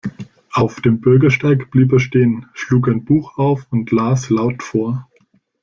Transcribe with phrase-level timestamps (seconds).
[0.51, 5.07] Auf dem Bürgersteig blieb er stehen, schlug ein Buch auf und las laut vor.